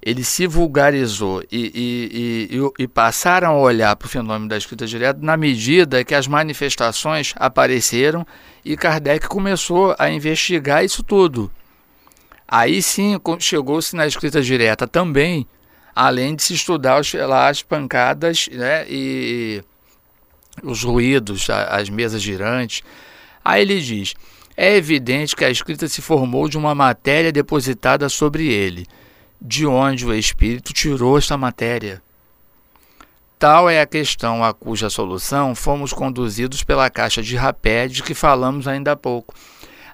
ele 0.08 0.24
se 0.24 0.48
vulgarizou 0.48 1.44
e, 1.52 2.50
e, 2.50 2.58
e, 2.58 2.84
e 2.84 2.88
passaram 2.88 3.50
a 3.50 3.60
olhar 3.60 3.94
para 3.98 4.06
o 4.06 4.10
fenômeno 4.10 4.48
da 4.48 4.56
escrita 4.56 4.88
direta 4.88 5.20
na 5.22 5.36
medida 5.36 6.02
que 6.02 6.16
as 6.16 6.30
manifestações 6.30 7.34
apareceram 7.36 8.26
e 8.64 8.78
Kardec 8.78 9.28
começou 9.28 9.94
a 10.00 10.10
investigar 10.10 10.86
isso 10.86 11.04
tudo. 11.04 11.52
Aí 12.48 12.82
sim 12.82 13.20
chegou-se 13.38 13.98
na 13.98 14.08
escrita 14.08 14.42
direta 14.42 14.88
também, 14.88 15.46
além 15.94 16.38
de 16.38 16.44
se 16.44 16.54
estudar 16.54 17.02
os, 17.02 17.14
lá, 17.14 17.50
as 17.50 17.62
pancadas 17.62 18.48
né, 18.50 18.86
e 18.88 19.62
os 20.64 20.86
ruídos, 20.86 21.50
as 21.50 21.90
mesas 21.90 22.22
girantes. 22.22 22.82
Aí 23.44 23.62
ele 23.62 23.82
diz: 23.82 24.14
é 24.56 24.74
evidente 24.74 25.36
que 25.36 25.44
a 25.44 25.50
escrita 25.50 25.86
se 25.90 26.02
formou 26.02 26.48
de 26.48 26.58
uma 26.58 26.74
matéria 26.74 27.30
depositada 27.30 28.08
sobre 28.08 28.48
ele 28.48 28.88
de 29.42 29.66
onde 29.66 30.06
o 30.06 30.14
espírito 30.14 30.74
tirou 30.74 31.18
esta 31.18 31.38
matéria. 31.38 32.02
Tal 33.40 33.70
é 33.70 33.80
a 33.80 33.86
questão 33.86 34.44
a 34.44 34.52
cuja 34.52 34.90
solução 34.90 35.54
fomos 35.54 35.94
conduzidos 35.94 36.64
pela 36.64 36.90
caixa 36.90 37.22
de 37.22 37.36
rapé 37.36 37.88
de 37.88 38.02
que 38.02 38.16
falamos 38.16 38.68
ainda 38.68 38.94
há 38.94 38.96
pouco. 38.96 39.36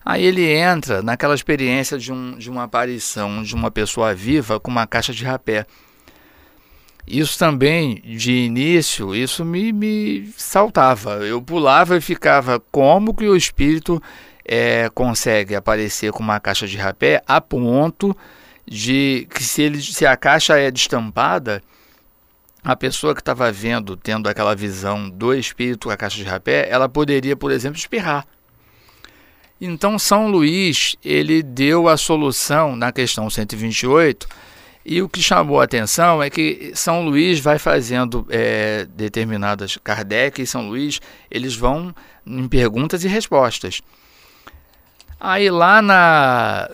Aí 0.06 0.24
ele 0.24 0.50
entra 0.50 1.02
naquela 1.02 1.36
experiência 1.36 1.98
de, 1.98 2.12
um, 2.12 2.38
de 2.38 2.50
uma 2.50 2.64
aparição 2.64 3.44
de 3.44 3.54
uma 3.54 3.70
pessoa 3.70 4.14
viva 4.14 4.60
com 4.60 4.72
uma 4.72 4.88
caixa 4.88 5.14
de 5.14 5.26
rapé. 5.26 5.66
Isso 7.06 7.38
também, 7.38 8.02
de 8.02 8.32
início, 8.32 9.14
isso 9.14 9.44
me, 9.44 9.74
me 9.74 10.30
saltava. 10.38 11.16
Eu 11.26 11.42
pulava 11.42 11.98
e 11.98 12.02
ficava 12.02 12.62
como 12.72 13.14
que 13.14 13.28
o 13.28 13.36
espírito 13.36 14.02
é, 14.46 14.90
consegue 14.94 15.54
aparecer 15.54 16.12
com 16.14 16.24
uma 16.24 16.40
caixa 16.40 16.66
de 16.66 16.78
rapé 16.78 17.22
a 17.28 17.42
ponto 17.42 18.16
de 18.66 19.28
que 19.34 19.44
se, 19.44 19.62
ele, 19.62 19.82
se 19.82 20.06
a 20.06 20.16
caixa 20.16 20.58
é 20.58 20.72
destampada, 20.72 21.62
a 22.64 22.76
pessoa 22.76 23.14
que 23.14 23.22
estava 23.22 23.52
vendo, 23.52 23.98
tendo 23.98 24.30
aquela 24.30 24.56
visão 24.56 25.10
do 25.10 25.34
espírito 25.34 25.88
com 25.88 25.94
a 25.94 25.98
caixa 25.98 26.18
de 26.18 26.24
rapé, 26.24 26.68
ela 26.70 26.88
poderia, 26.88 27.36
por 27.36 27.52
exemplo, 27.52 27.78
espirrar. 27.78 28.26
Então 29.60 30.00
São 30.00 30.28
Luís 30.28 30.96
ele 31.04 31.44
deu 31.44 31.88
a 31.88 31.98
solução 31.98 32.76
na 32.76 32.92
questão 32.92 33.30
128 33.30 34.28
e 34.86 35.02
o 35.02 35.08
que 35.08 35.22
chamou 35.22 35.62
a 35.62 35.64
atenção 35.64 36.22
é 36.22 36.30
que 36.30 36.74
São 36.76 37.06
Luís 37.06 37.40
vai 37.40 37.58
fazendo 37.58 38.26
é, 38.30 38.86
determinadas 38.94 39.78
Kardec 39.82 40.42
e 40.42 40.48
São 40.48 40.68
Luís 40.68 41.00
eles 41.32 41.56
vão 41.56 41.96
em 42.26 42.48
perguntas 42.48 43.06
e 43.06 43.08
respostas. 43.08 43.82
Aí 45.18 45.50
lá 45.50 45.82
na 45.82 46.70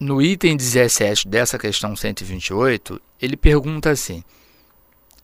no 0.00 0.22
item 0.22 0.56
17 0.56 1.28
dessa 1.28 1.58
questão 1.58 1.94
128, 1.94 2.98
ele 3.20 3.36
pergunta 3.36 3.90
assim: 3.90 4.24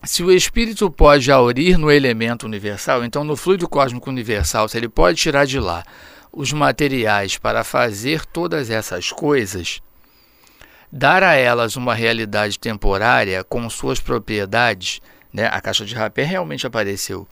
se 0.04 0.22
o 0.22 0.30
espírito 0.30 0.90
pode 0.90 1.32
aurir 1.32 1.78
no 1.78 1.90
elemento 1.90 2.44
universal, 2.44 3.02
então 3.02 3.24
no 3.24 3.36
fluido 3.36 3.66
cósmico 3.66 4.10
universal, 4.10 4.68
se 4.68 4.76
ele 4.76 4.88
pode 4.88 5.18
tirar 5.18 5.46
de 5.46 5.58
lá 5.58 5.82
os 6.30 6.52
materiais 6.52 7.38
para 7.38 7.64
fazer 7.64 8.26
todas 8.26 8.68
essas 8.68 9.10
coisas, 9.10 9.80
dar 10.92 11.22
a 11.22 11.32
elas 11.32 11.76
uma 11.76 11.94
realidade 11.94 12.58
temporária 12.58 13.42
com 13.42 13.68
suas 13.70 13.98
propriedades, 13.98 15.00
né? 15.32 15.46
a 15.50 15.58
caixa 15.62 15.86
de 15.86 15.94
rapé 15.94 16.22
realmente 16.22 16.66
apareceu. 16.66 17.26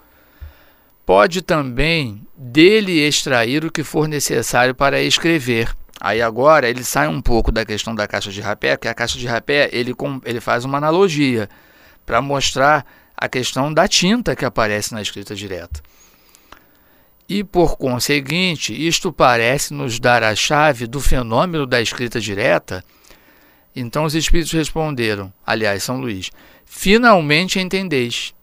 Pode 1.04 1.42
também 1.42 2.26
dele 2.34 3.06
extrair 3.06 3.62
o 3.62 3.70
que 3.70 3.84
for 3.84 4.08
necessário 4.08 4.74
para 4.74 5.02
escrever 5.02 5.76
Aí 6.04 6.20
agora 6.20 6.68
ele 6.68 6.84
sai 6.84 7.08
um 7.08 7.18
pouco 7.18 7.50
da 7.50 7.64
questão 7.64 7.94
da 7.94 8.06
caixa 8.06 8.30
de 8.30 8.38
rapé, 8.38 8.76
porque 8.76 8.88
a 8.88 8.92
caixa 8.92 9.18
de 9.18 9.26
rapé 9.26 9.70
ele, 9.72 9.94
ele 10.26 10.38
faz 10.38 10.62
uma 10.62 10.76
analogia 10.76 11.48
para 12.04 12.20
mostrar 12.20 12.84
a 13.16 13.26
questão 13.26 13.72
da 13.72 13.88
tinta 13.88 14.36
que 14.36 14.44
aparece 14.44 14.92
na 14.92 15.00
escrita 15.00 15.34
direta. 15.34 15.80
E 17.26 17.42
por 17.42 17.78
conseguinte, 17.78 18.74
isto 18.86 19.10
parece 19.10 19.72
nos 19.72 19.98
dar 19.98 20.22
a 20.22 20.36
chave 20.36 20.86
do 20.86 21.00
fenômeno 21.00 21.64
da 21.66 21.80
escrita 21.80 22.20
direta. 22.20 22.84
Então 23.74 24.04
os 24.04 24.14
espíritos 24.14 24.52
responderam, 24.52 25.32
aliás, 25.46 25.84
São 25.84 25.98
Luís, 25.98 26.30
finalmente 26.66 27.58
entendeis. 27.58 28.34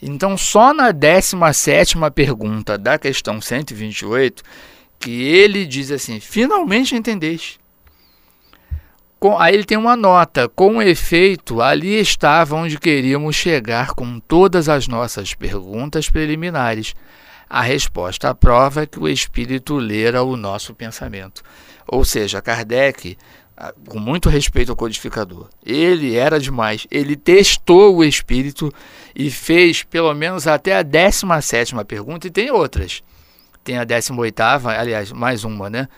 Então, 0.00 0.36
só 0.36 0.72
na 0.72 0.92
17 0.92 1.96
pergunta 2.14 2.78
da 2.78 2.96
questão 2.96 3.40
128 3.40 4.40
que 4.98 5.22
ele 5.22 5.66
diz 5.66 5.90
assim: 5.90 6.20
finalmente 6.20 6.94
entendeste. 6.94 7.60
Com, 9.18 9.38
aí 9.38 9.54
ele 9.54 9.64
tem 9.64 9.78
uma 9.78 9.96
nota: 9.96 10.48
com 10.48 10.82
efeito, 10.82 11.60
ali 11.60 11.98
estava 11.98 12.56
onde 12.56 12.78
queríamos 12.78 13.36
chegar 13.36 13.94
com 13.94 14.20
todas 14.20 14.68
as 14.68 14.86
nossas 14.86 15.34
perguntas 15.34 16.10
preliminares. 16.10 16.94
A 17.48 17.60
resposta 17.60 18.30
à 18.30 18.34
prova 18.34 18.82
é 18.82 18.86
que 18.86 18.98
o 18.98 19.08
Espírito 19.08 19.76
lera 19.76 20.22
o 20.22 20.36
nosso 20.36 20.74
pensamento. 20.74 21.42
Ou 21.86 22.04
seja, 22.04 22.40
Kardec 22.40 23.16
ah, 23.56 23.72
com 23.88 24.00
muito 24.00 24.28
respeito 24.28 24.72
ao 24.72 24.76
codificador. 24.76 25.48
Ele 25.64 26.16
era 26.16 26.40
demais. 26.40 26.88
Ele 26.90 27.14
testou 27.14 27.96
o 27.96 28.04
espírito 28.04 28.72
e 29.14 29.30
fez 29.30 29.84
pelo 29.84 30.12
menos 30.12 30.48
até 30.48 30.76
a 30.76 30.82
17 30.82 31.72
pergunta, 31.86 32.26
e 32.26 32.30
tem 32.30 32.50
outras. 32.50 33.02
Tem 33.64 33.78
a 33.78 33.84
18, 33.84 34.40
aliás, 34.68 35.10
mais 35.10 35.42
uma, 35.42 35.70
né? 35.70 35.88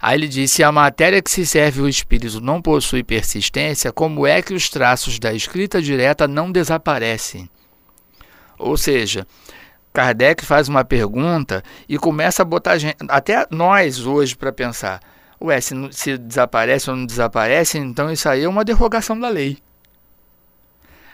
Aí 0.00 0.18
ele 0.18 0.26
disse: 0.26 0.64
a 0.64 0.72
matéria 0.72 1.22
que 1.22 1.30
se 1.30 1.46
serve 1.46 1.82
o 1.82 1.88
espírito 1.88 2.40
não 2.40 2.60
possui 2.60 3.04
persistência, 3.04 3.92
como 3.92 4.26
é 4.26 4.42
que 4.42 4.54
os 4.54 4.68
traços 4.68 5.18
da 5.18 5.32
escrita 5.32 5.80
direta 5.80 6.26
não 6.26 6.50
desaparecem? 6.50 7.48
Ou 8.58 8.76
seja, 8.76 9.26
Kardec 9.92 10.44
faz 10.44 10.68
uma 10.68 10.84
pergunta 10.84 11.62
e 11.88 11.98
começa 11.98 12.42
a 12.42 12.44
botar 12.44 12.78
gente, 12.78 12.96
até 13.08 13.46
nós 13.50 14.04
hoje 14.06 14.34
para 14.34 14.52
pensar 14.52 15.00
Ué, 15.42 15.60
se, 15.60 15.74
se 15.90 16.16
desaparece 16.16 16.88
ou 16.88 16.96
não 16.96 17.04
desaparece, 17.04 17.76
então 17.76 18.12
isso 18.12 18.28
aí 18.28 18.44
é 18.44 18.48
uma 18.48 18.64
derrogação 18.64 19.18
da 19.18 19.28
lei. 19.28 19.58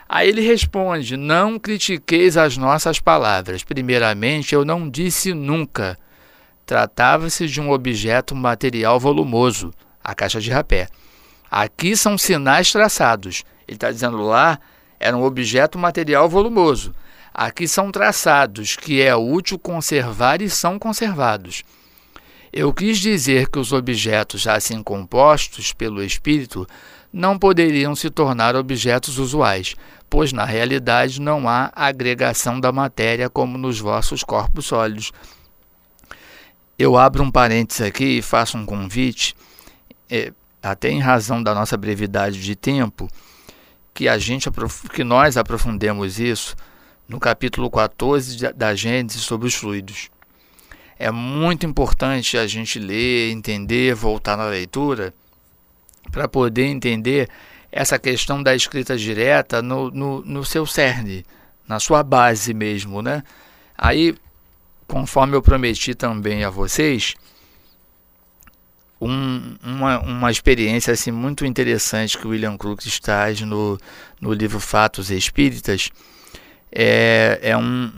Aí 0.08 0.28
ele 0.28 0.40
responde: 0.40 1.16
Não 1.16 1.58
critiqueis 1.58 2.36
as 2.36 2.56
nossas 2.56 2.98
palavras. 2.98 3.62
Primeiramente, 3.62 4.54
eu 4.54 4.64
não 4.64 4.88
disse 4.88 5.34
nunca. 5.34 5.98
Tratava-se 6.64 7.46
de 7.46 7.60
um 7.60 7.70
objeto 7.70 8.34
material 8.34 8.98
volumoso, 8.98 9.72
a 10.02 10.14
caixa 10.14 10.40
de 10.40 10.50
rapé. 10.50 10.88
Aqui 11.50 11.96
são 11.96 12.16
sinais 12.16 12.70
traçados. 12.70 13.44
Ele 13.66 13.76
está 13.76 13.90
dizendo 13.90 14.18
lá 14.18 14.58
era 15.00 15.16
um 15.16 15.22
objeto 15.22 15.78
material 15.78 16.28
volumoso. 16.28 16.94
Aqui 17.32 17.68
são 17.68 17.92
traçados, 17.92 18.74
que 18.74 19.00
é 19.00 19.14
útil 19.14 19.58
conservar 19.58 20.42
e 20.42 20.50
são 20.50 20.78
conservados. 20.78 21.62
Eu 22.52 22.72
quis 22.72 22.98
dizer 22.98 23.48
que 23.48 23.58
os 23.58 23.72
objetos 23.72 24.46
assim 24.46 24.82
compostos 24.82 25.72
pelo 25.72 26.02
espírito 26.02 26.66
não 27.12 27.38
poderiam 27.38 27.94
se 27.94 28.10
tornar 28.10 28.54
objetos 28.54 29.18
usuais, 29.18 29.74
pois 30.08 30.32
na 30.32 30.44
realidade 30.44 31.20
não 31.20 31.48
há 31.48 31.72
agregação 31.74 32.60
da 32.60 32.72
matéria 32.72 33.28
como 33.28 33.58
nos 33.58 33.78
vossos 33.78 34.22
corpos 34.22 34.66
sólidos. 34.66 35.12
Eu 36.78 36.96
abro 36.96 37.22
um 37.22 37.30
parênteses 37.30 37.82
aqui 37.82 38.18
e 38.18 38.22
faço 38.22 38.56
um 38.56 38.64
convite, 38.64 39.34
é, 40.08 40.32
até 40.62 40.90
em 40.90 41.00
razão 41.00 41.42
da 41.42 41.54
nossa 41.54 41.76
brevidade 41.76 42.40
de 42.42 42.54
tempo, 42.54 43.08
que 43.92 44.08
a 44.08 44.16
gente 44.18 44.48
que 44.92 45.02
nós 45.02 45.36
aprofundemos 45.36 46.20
isso 46.20 46.54
no 47.08 47.18
capítulo 47.18 47.70
14 47.70 48.52
da 48.52 48.74
Gênesis 48.74 49.22
sobre 49.22 49.48
os 49.48 49.54
fluidos. 49.54 50.10
É 50.98 51.10
muito 51.10 51.64
importante 51.64 52.36
a 52.36 52.46
gente 52.46 52.78
ler, 52.78 53.30
entender, 53.30 53.94
voltar 53.94 54.36
na 54.36 54.46
leitura, 54.46 55.14
para 56.10 56.28
poder 56.28 56.64
entender 56.64 57.28
essa 57.70 57.98
questão 57.98 58.42
da 58.42 58.54
escrita 58.54 58.96
direta 58.96 59.60
no, 59.60 59.90
no, 59.90 60.22
no 60.24 60.44
seu 60.44 60.66
cerne, 60.66 61.24
na 61.66 61.78
sua 61.78 62.02
base 62.02 62.54
mesmo, 62.54 63.02
né? 63.02 63.22
Aí, 63.76 64.14
conforme 64.86 65.36
eu 65.36 65.42
prometi 65.42 65.94
também 65.94 66.44
a 66.44 66.50
vocês, 66.50 67.14
um, 69.00 69.56
uma, 69.62 70.00
uma 70.00 70.30
experiência 70.30 70.92
assim, 70.92 71.10
muito 71.10 71.44
interessante 71.44 72.18
que 72.18 72.26
William 72.26 72.56
Crookes 72.56 72.98
traz 72.98 73.40
no, 73.42 73.78
no 74.20 74.32
livro 74.32 74.58
Fatos 74.58 75.10
Espíritas 75.10 75.90
é, 76.72 77.38
é 77.42 77.56
um, 77.56 77.92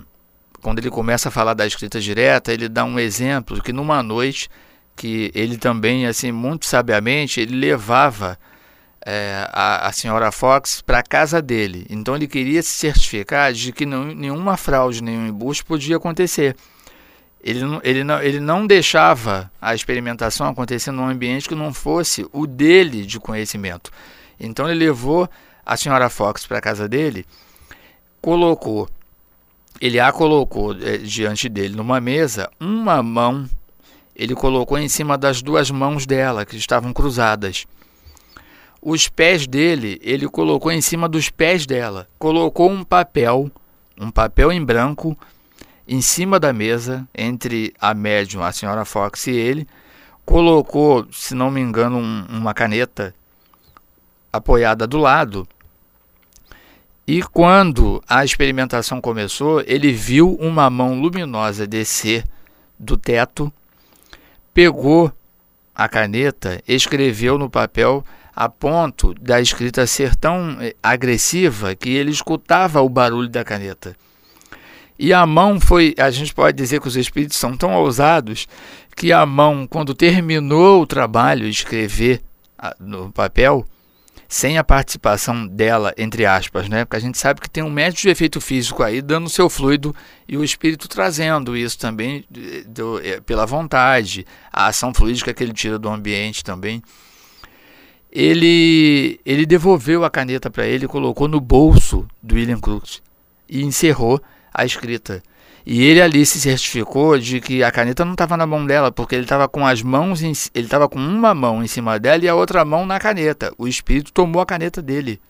quando 0.61 0.79
ele 0.79 0.91
começa 0.91 1.29
a 1.29 1.33
falar 1.33 1.55
da 1.55 1.67
escrita 1.67 2.01
direta, 2.01 2.53
ele 2.53 2.69
dá 2.69 2.85
um 2.85 2.99
exemplo 2.99 3.63
que 3.63 3.73
numa 3.73 4.03
noite 4.03 4.49
que 5.01 5.33
ele 5.35 5.57
também, 5.57 6.05
assim, 6.05 6.31
muito 6.31 6.67
sabiamente, 6.67 7.41
ele 7.41 7.57
levava 7.57 8.39
é, 9.01 9.49
a, 9.51 9.89
a 9.89 9.93
senhora 9.93 10.31
Fox 10.31 10.83
para 10.83 10.99
a 10.99 11.03
casa 11.03 11.41
dele. 11.41 11.87
Então 11.89 12.15
ele 12.15 12.29
queria 12.29 12.63
se 12.63 12.69
certificar 12.69 13.51
de 13.51 13.73
que 13.73 13.87
não, 13.87 14.05
nenhuma 14.05 14.59
fraude, 14.59 15.03
nenhum 15.03 15.27
embuste 15.27 15.65
podia 15.65 15.97
acontecer. 15.97 16.55
Ele 17.43 17.65
não, 17.65 17.81
ele, 17.83 18.05
não, 18.05 18.23
ele 18.23 18.41
não 18.41 18.67
deixava 18.67 19.51
a 19.59 19.75
experimentação 19.75 20.47
acontecer 20.47 20.91
num 20.91 21.09
ambiente 21.09 21.49
que 21.49 21.55
não 21.55 21.73
fosse 21.73 22.27
o 22.31 22.47
dele 22.47 23.07
de 23.07 23.19
conhecimento. 23.19 23.91
Então 24.39 24.69
ele 24.69 24.85
levou 24.85 25.27
a 25.65 25.79
senhora 25.79 26.11
Fox 26.11 26.47
para 26.47 26.59
a 26.59 26.61
casa 26.61 26.87
dele, 26.87 27.25
colocou 28.21 28.87
ele 29.81 29.99
a 29.99 30.13
colocou 30.13 30.75
é, 30.75 30.99
diante 30.99 31.49
dele 31.49 31.75
numa 31.75 32.03
mesa, 32.03 32.51
uma 32.61 33.03
mão 33.03 33.49
ele 34.15 34.35
colocou 34.35 34.79
em 34.79 34.89
cima 34.89 35.17
das 35.17 35.43
duas 35.43 35.71
mãos 35.71 36.07
dela, 36.07 36.45
que 36.45 36.57
estavam 36.57 36.93
cruzadas. 36.93 37.67
Os 38.83 39.09
pés 39.09 39.47
dele, 39.47 40.01
ele 40.03 40.29
colocou 40.29 40.73
em 40.73 40.81
cima 40.81 41.09
dos 41.09 41.29
pés 41.29 41.67
dela. 41.67 42.09
Colocou 42.19 42.71
um 42.71 42.83
papel, 42.83 43.51
um 43.99 44.11
papel 44.11 44.51
em 44.53 44.65
branco, 44.65 45.17
em 45.87 46.01
cima 46.01 46.41
da 46.41 46.53
mesa, 46.53 47.07
entre 47.15 47.75
a 47.81 47.93
médium, 47.93 48.43
a 48.43 48.53
senhora 48.53 48.85
Fox 48.85 49.27
e 49.27 49.33
ele. 49.33 49.67
Colocou, 50.25 51.07
se 51.13 51.35
não 51.35 51.51
me 51.51 51.61
engano, 51.61 51.99
um, 51.99 52.27
uma 52.31 52.55
caneta 52.55 53.15
apoiada 54.33 54.87
do 54.87 54.99
lado 54.99 55.47
e 57.13 57.25
quando 57.25 58.01
a 58.09 58.25
experimentação 58.25 59.01
começou, 59.01 59.65
ele 59.67 59.91
viu 59.91 60.37
uma 60.37 60.71
mão 60.71 61.01
luminosa 61.01 61.67
descer 61.67 62.25
do 62.79 62.97
teto, 62.97 63.53
pegou 64.53 65.13
a 65.75 65.89
caneta, 65.89 66.63
escreveu 66.67 67.39
no 67.39 67.49
papel 67.49 68.05
a 68.35 68.49
ponto 68.49 69.15
da 69.15 69.41
escrita 69.41 69.87
ser 69.87 70.15
tão 70.15 70.57
eh, 70.61 70.75
agressiva 70.83 71.75
que 71.75 71.91
ele 71.91 72.11
escutava 72.11 72.81
o 72.81 72.89
barulho 72.89 73.29
da 73.29 73.45
caneta. 73.45 73.97
E 74.99 75.13
a 75.13 75.25
mão 75.25 75.59
foi, 75.59 75.95
a 75.99 76.11
gente 76.11 76.35
pode 76.35 76.57
dizer 76.57 76.81
que 76.81 76.89
os 76.89 76.97
espíritos 76.97 77.39
são 77.39 77.57
tão 77.57 77.73
ousados 77.75 78.47
que 78.95 79.13
a 79.13 79.25
mão, 79.25 79.67
quando 79.67 79.95
terminou 79.95 80.83
o 80.83 80.87
trabalho 80.87 81.45
de 81.45 81.51
escrever 81.51 82.21
no 82.79 83.11
papel, 83.11 83.65
sem 84.31 84.57
a 84.57 84.63
participação 84.63 85.45
dela, 85.45 85.93
entre 85.99 86.25
aspas, 86.25 86.69
né? 86.69 86.85
Porque 86.85 86.97
a 86.97 87.01
gente 87.01 87.19
sabe 87.19 87.41
que 87.41 87.51
tem 87.51 87.65
um 87.65 87.69
médico 87.69 88.03
de 88.03 88.11
efeito 88.11 88.41
físico 88.41 88.81
aí 88.81 89.03
dando 89.03 89.29
seu 89.29 89.51
fluido 89.51 89.93
e 90.29 90.37
o 90.37 90.45
espírito 90.45 90.89
trazendo 90.89 91.57
isso 91.57 91.77
também 91.77 92.25
do, 92.65 93.01
é, 93.01 93.21
pela 93.21 93.45
vontade, 93.45 94.25
a 94.53 94.69
ação 94.69 94.95
fluídica 94.95 95.35
que 95.35 95.43
ele 95.43 95.53
tira 95.53 95.81
do 95.81 95.89
ambiente 95.89 96.45
também. 96.45 96.81
Ele, 98.09 99.19
ele 99.27 99.45
devolveu 99.45 100.05
a 100.05 100.11
caneta 100.11 100.49
para 100.49 100.65
ele, 100.65 100.87
colocou 100.87 101.27
no 101.27 101.41
bolso 101.41 102.07
do 102.23 102.37
William 102.37 102.61
Crookes 102.61 103.03
e 103.49 103.65
encerrou 103.65 104.23
a 104.55 104.65
escrita. 104.65 105.21
E 105.65 105.83
ele 105.83 106.01
ali 106.01 106.25
se 106.25 106.41
certificou 106.41 107.19
de 107.19 107.41
que 107.41 107.63
a 107.63 107.71
caneta 107.71 108.05
não 108.05 108.13
estava 108.13 108.37
na 108.37 108.47
mão 108.47 108.65
dela, 108.67 108.91
porque 108.91 109.15
ele 109.15 109.25
estava 109.25 109.47
com 109.49 109.67
as 109.67 109.83
mãos, 109.83 110.23
em, 110.23 110.33
ele 110.55 110.67
estava 110.67 110.89
com 110.89 110.99
uma 110.99 111.35
mão 111.35 111.63
em 111.63 111.67
cima 111.67 111.99
dela 111.99 112.25
e 112.25 112.29
a 112.29 112.35
outra 112.35 112.65
mão 112.65 112.87
na 112.87 112.99
caneta. 112.99 113.53
O 113.59 113.69
espírito 113.69 114.13
tomou 114.13 114.41
a 114.41 114.47
caneta 114.47 114.81
dele. 114.81 115.21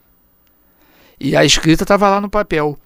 E 1.18 1.36
a 1.36 1.44
escrita 1.44 1.84
estava 1.84 2.08
lá 2.08 2.20
no 2.20 2.30
papel. 2.30 2.78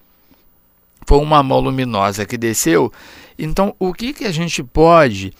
Foi 1.06 1.18
uma 1.18 1.42
mão 1.42 1.60
luminosa 1.60 2.24
que 2.24 2.36
desceu. 2.36 2.92
Então, 3.38 3.74
o 3.78 3.92
que, 3.92 4.12
que 4.12 4.24
a 4.24 4.32
gente 4.32 4.62
pode 4.62 5.32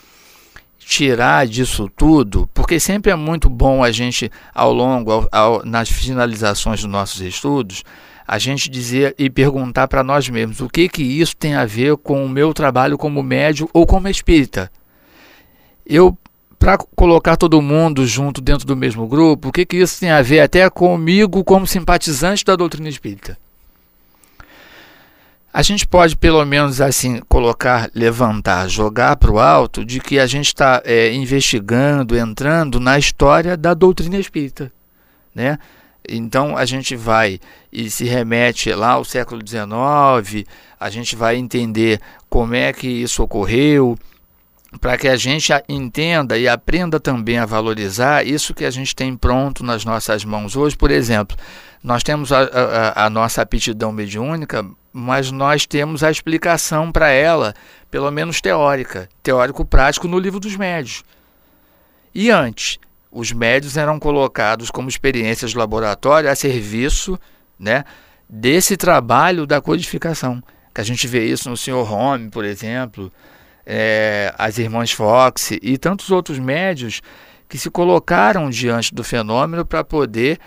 tirar 0.78 1.46
disso 1.46 1.90
tudo? 1.96 2.48
Porque 2.52 2.78
sempre 2.78 3.10
é 3.10 3.16
muito 3.16 3.48
bom 3.48 3.82
a 3.82 3.90
gente, 3.90 4.30
ao 4.54 4.72
longo, 4.72 5.10
ao, 5.10 5.28
ao, 5.32 5.64
nas 5.64 5.88
finalizações 5.88 6.82
dos 6.82 6.90
nossos 6.90 7.20
estudos, 7.20 7.82
a 8.26 8.38
gente 8.38 8.70
dizer 8.70 9.14
e 9.18 9.28
perguntar 9.28 9.86
para 9.88 10.02
nós 10.02 10.28
mesmos 10.28 10.60
o 10.60 10.68
que 10.68 10.88
que 10.88 11.02
isso 11.02 11.36
tem 11.36 11.54
a 11.54 11.64
ver 11.64 11.96
com 11.98 12.24
o 12.24 12.28
meu 12.28 12.54
trabalho 12.54 12.96
como 12.96 13.22
médium 13.22 13.68
ou 13.72 13.86
como 13.86 14.08
espírita. 14.08 14.70
Eu 15.86 16.16
para 16.58 16.78
colocar 16.78 17.36
todo 17.36 17.60
mundo 17.60 18.06
junto 18.06 18.40
dentro 18.40 18.66
do 18.66 18.74
mesmo 18.74 19.06
grupo, 19.06 19.48
o 19.48 19.52
que 19.52 19.66
que 19.66 19.76
isso 19.76 20.00
tem 20.00 20.10
a 20.10 20.22
ver 20.22 20.40
até 20.40 20.70
comigo 20.70 21.44
como 21.44 21.66
simpatizante 21.66 22.42
da 22.42 22.56
doutrina 22.56 22.88
espírita? 22.88 23.36
A 25.52 25.60
gente 25.60 25.86
pode 25.86 26.16
pelo 26.16 26.42
menos 26.46 26.80
assim 26.80 27.20
colocar, 27.28 27.90
levantar, 27.94 28.66
jogar 28.66 29.16
para 29.16 29.30
o 29.30 29.38
alto 29.38 29.84
de 29.84 30.00
que 30.00 30.18
a 30.18 30.26
gente 30.26 30.46
está 30.46 30.82
é, 30.86 31.12
investigando, 31.12 32.16
entrando 32.16 32.80
na 32.80 32.98
história 32.98 33.58
da 33.58 33.74
doutrina 33.74 34.16
espírita, 34.16 34.72
né? 35.34 35.58
Então 36.08 36.56
a 36.56 36.64
gente 36.64 36.94
vai 36.96 37.40
e 37.72 37.90
se 37.90 38.04
remete 38.04 38.72
lá 38.72 38.92
ao 38.92 39.04
século 39.04 39.40
XIX, 39.46 40.46
a 40.78 40.90
gente 40.90 41.16
vai 41.16 41.36
entender 41.36 42.00
como 42.28 42.54
é 42.54 42.72
que 42.72 42.86
isso 42.86 43.22
ocorreu, 43.22 43.98
para 44.80 44.98
que 44.98 45.08
a 45.08 45.16
gente 45.16 45.52
entenda 45.68 46.36
e 46.36 46.48
aprenda 46.48 46.98
também 46.98 47.38
a 47.38 47.46
valorizar 47.46 48.26
isso 48.26 48.54
que 48.54 48.64
a 48.64 48.70
gente 48.70 48.94
tem 48.94 49.16
pronto 49.16 49.64
nas 49.64 49.84
nossas 49.84 50.24
mãos 50.24 50.56
hoje. 50.56 50.76
Por 50.76 50.90
exemplo, 50.90 51.36
nós 51.82 52.02
temos 52.02 52.32
a, 52.32 52.42
a, 52.42 53.06
a 53.06 53.10
nossa 53.10 53.42
aptidão 53.42 53.92
mediúnica, 53.92 54.64
mas 54.92 55.30
nós 55.30 55.66
temos 55.66 56.02
a 56.02 56.10
explicação 56.10 56.90
para 56.90 57.08
ela, 57.08 57.54
pelo 57.90 58.10
menos 58.10 58.40
teórica, 58.40 59.08
teórico-prático, 59.22 60.08
no 60.08 60.18
livro 60.18 60.40
dos 60.40 60.56
médios. 60.56 61.04
E 62.14 62.30
antes, 62.30 62.78
os 63.14 63.32
médios 63.32 63.76
eram 63.76 63.98
colocados 64.00 64.70
como 64.70 64.88
experiências 64.88 65.52
de 65.52 65.56
laboratório 65.56 66.28
a 66.28 66.34
serviço 66.34 67.18
né, 67.58 67.84
desse 68.28 68.76
trabalho 68.76 69.46
da 69.46 69.60
codificação. 69.60 70.42
Que 70.74 70.80
a 70.80 70.84
gente 70.84 71.06
vê 71.06 71.24
isso 71.24 71.48
no 71.48 71.56
Sr. 71.56 71.90
Home, 71.90 72.28
por 72.28 72.44
exemplo, 72.44 73.12
é, 73.64 74.34
as 74.36 74.58
irmãs 74.58 74.90
Fox 74.90 75.52
e 75.62 75.78
tantos 75.78 76.10
outros 76.10 76.40
médios 76.40 77.00
que 77.48 77.56
se 77.56 77.70
colocaram 77.70 78.50
diante 78.50 78.92
do 78.92 79.04
fenômeno 79.04 79.64
para 79.64 79.84
poder 79.84 80.40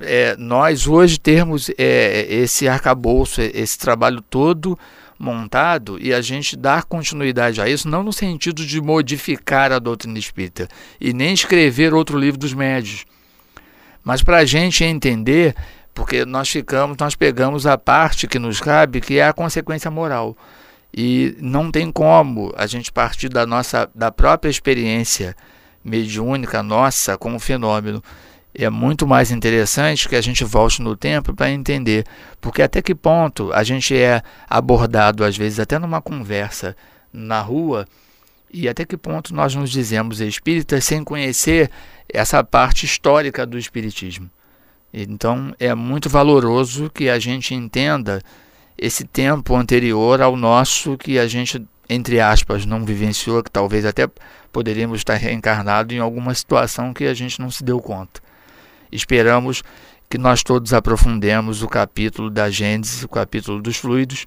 é, 0.00 0.36
nós 0.36 0.86
hoje 0.86 1.18
termos 1.18 1.70
é, 1.76 2.26
esse 2.28 2.66
arcabouço, 2.68 3.40
esse 3.40 3.78
trabalho 3.78 4.22
todo 4.22 4.78
montado 5.18 5.98
e 6.00 6.12
a 6.12 6.20
gente 6.20 6.56
dar 6.56 6.84
continuidade 6.84 7.60
a 7.60 7.68
isso, 7.68 7.88
não 7.88 8.02
no 8.02 8.12
sentido 8.12 8.66
de 8.66 8.80
modificar 8.80 9.70
a 9.70 9.78
doutrina 9.78 10.18
espírita 10.18 10.66
e 11.00 11.12
nem 11.12 11.32
escrever 11.32 11.94
outro 11.94 12.18
livro 12.18 12.40
dos 12.40 12.52
médios, 12.52 13.04
mas 14.02 14.22
para 14.22 14.38
a 14.38 14.44
gente 14.44 14.82
entender, 14.82 15.54
porque 15.94 16.24
nós 16.24 16.48
ficamos, 16.48 16.96
nós 16.98 17.14
pegamos 17.14 17.66
a 17.66 17.78
parte 17.78 18.26
que 18.26 18.38
nos 18.38 18.60
cabe, 18.60 19.00
que 19.00 19.18
é 19.18 19.28
a 19.28 19.32
consequência 19.32 19.90
moral. 19.90 20.36
E 20.94 21.36
não 21.40 21.70
tem 21.70 21.90
como 21.90 22.52
a 22.56 22.66
gente 22.66 22.92
partir 22.92 23.28
da 23.28 23.46
nossa 23.46 23.88
da 23.94 24.10
própria 24.10 24.50
experiência 24.50 25.34
mediúnica 25.82 26.62
nossa 26.62 27.16
com 27.16 27.34
o 27.34 27.40
fenômeno 27.40 28.02
é 28.54 28.68
muito 28.68 29.06
mais 29.06 29.30
interessante 29.30 30.08
que 30.08 30.16
a 30.16 30.20
gente 30.20 30.44
volte 30.44 30.82
no 30.82 30.96
tempo 30.96 31.34
para 31.34 31.50
entender, 31.50 32.04
porque 32.40 32.62
até 32.62 32.82
que 32.82 32.94
ponto 32.94 33.52
a 33.52 33.62
gente 33.62 33.96
é 33.96 34.22
abordado, 34.48 35.24
às 35.24 35.36
vezes, 35.36 35.58
até 35.58 35.78
numa 35.78 36.02
conversa 36.02 36.76
na 37.12 37.40
rua, 37.40 37.86
e 38.52 38.68
até 38.68 38.84
que 38.84 38.96
ponto 38.96 39.34
nós 39.34 39.54
nos 39.54 39.70
dizemos 39.70 40.20
espíritas 40.20 40.84
sem 40.84 41.02
conhecer 41.02 41.70
essa 42.08 42.44
parte 42.44 42.84
histórica 42.84 43.46
do 43.46 43.58
espiritismo. 43.58 44.30
Então 44.92 45.54
é 45.58 45.74
muito 45.74 46.10
valoroso 46.10 46.90
que 46.90 47.08
a 47.08 47.18
gente 47.18 47.54
entenda 47.54 48.20
esse 48.76 49.04
tempo 49.04 49.56
anterior 49.56 50.20
ao 50.20 50.36
nosso 50.36 50.98
que 50.98 51.18
a 51.18 51.26
gente, 51.26 51.64
entre 51.88 52.20
aspas, 52.20 52.66
não 52.66 52.84
vivenciou, 52.84 53.42
que 53.42 53.50
talvez 53.50 53.86
até 53.86 54.06
poderíamos 54.52 54.98
estar 54.98 55.14
reencarnado 55.14 55.94
em 55.94 55.98
alguma 55.98 56.34
situação 56.34 56.92
que 56.92 57.04
a 57.04 57.14
gente 57.14 57.40
não 57.40 57.50
se 57.50 57.64
deu 57.64 57.80
conta. 57.80 58.20
Esperamos 58.92 59.62
que 60.08 60.18
nós 60.18 60.42
todos 60.42 60.74
aprofundemos 60.74 61.62
o 61.62 61.68
capítulo 61.68 62.28
da 62.28 62.50
Gênesis, 62.50 63.02
o 63.02 63.08
capítulo 63.08 63.62
dos 63.62 63.78
fluidos, 63.78 64.26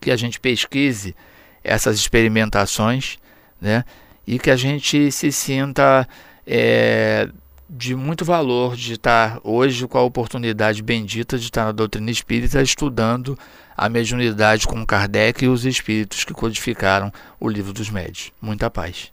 que 0.00 0.10
a 0.10 0.16
gente 0.16 0.40
pesquise 0.40 1.14
essas 1.62 1.96
experimentações, 1.96 3.18
né? 3.60 3.84
E 4.26 4.38
que 4.38 4.50
a 4.50 4.56
gente 4.56 5.12
se 5.12 5.30
sinta 5.30 6.08
é, 6.46 7.28
de 7.68 7.94
muito 7.94 8.24
valor 8.24 8.74
de 8.74 8.94
estar 8.94 9.40
hoje 9.44 9.86
com 9.86 9.98
a 9.98 10.02
oportunidade 10.02 10.82
bendita 10.82 11.38
de 11.38 11.44
estar 11.44 11.64
na 11.64 11.72
doutrina 11.72 12.10
espírita 12.10 12.62
estudando 12.62 13.38
a 13.76 13.88
mediunidade 13.88 14.66
com 14.66 14.86
Kardec 14.86 15.44
e 15.44 15.48
os 15.48 15.66
espíritos 15.66 16.24
que 16.24 16.32
codificaram 16.32 17.12
o 17.38 17.48
livro 17.48 17.72
dos 17.72 17.90
médios. 17.90 18.32
Muita 18.40 18.70
paz. 18.70 19.11